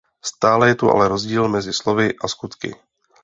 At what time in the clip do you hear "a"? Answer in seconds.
2.23-2.27